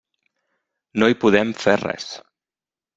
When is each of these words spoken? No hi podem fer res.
No 1.03 1.11
hi 1.13 1.19
podem 1.25 1.55
fer 1.67 1.79
res. 1.87 2.13